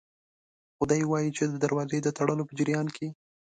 [0.75, 3.07] خو دی وايي چې د دروازې د تړلو په جریان کې